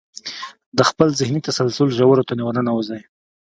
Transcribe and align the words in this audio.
د 0.77 0.79
خپل 0.89 1.07
ذهني 1.19 1.39
تسلسل 1.47 1.87
ژورو 1.97 2.27
ته 2.27 2.33
ورننوځئ. 2.45 3.01